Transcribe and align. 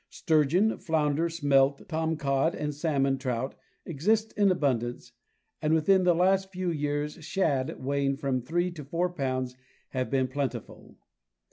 Sturgeon, 0.09 0.79
flounder, 0.79 1.29
smelt, 1.29 1.87
tomcod, 1.87 2.55
and 2.55 2.73
salmon 2.73 3.19
trout 3.19 3.53
exist 3.85 4.33
in 4.35 4.49
abundance, 4.49 5.11
and 5.61 5.75
within 5.75 6.05
the 6.05 6.15
last 6.15 6.51
few 6.51 6.71
years 6.71 7.23
shad 7.23 7.79
weighing 7.79 8.17
from 8.17 8.41
three 8.41 8.71
to 8.71 8.83
four 8.83 9.11
pounds 9.13 9.55
have 9.89 10.09
been 10.09 10.27
plenti 10.27 10.59
ful. 10.63 10.97